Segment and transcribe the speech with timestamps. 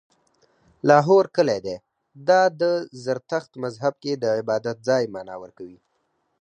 [0.87, 1.75] لاهور کلی دی،
[2.27, 2.61] دا د
[3.03, 5.79] زرتښت مذهب کې د عبادت ځای معنا ورکوي